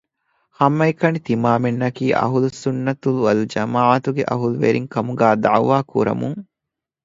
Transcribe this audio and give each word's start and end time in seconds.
ހަމައެކަނި 0.59 1.19
ތިމާމެންނަކީ 1.27 2.05
އަހުލު 2.19 2.49
ސުއްނަތު 2.61 3.09
ވަލްޖަމާޢަތުގެ 3.25 4.23
އަހުލުވެރިން 4.31 4.87
ކަމުގައި 4.93 5.37
ދަޢުވާ 5.43 5.77
ކުރަމުން 5.91 6.37